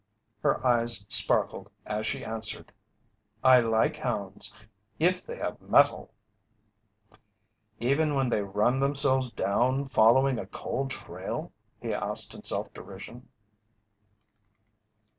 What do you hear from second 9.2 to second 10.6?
down following a